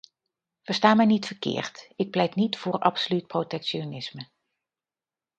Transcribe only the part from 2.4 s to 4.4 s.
voor absoluut protectionisme.